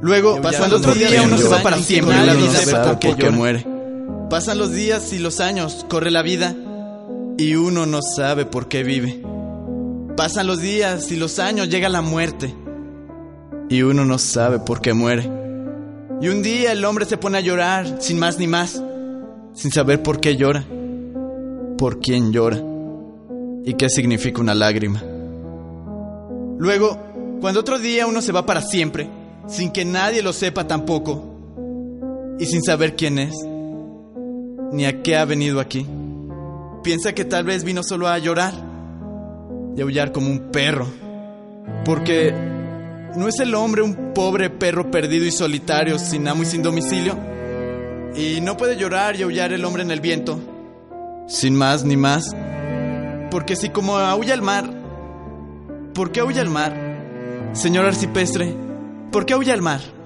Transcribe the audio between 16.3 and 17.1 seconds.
día el hombre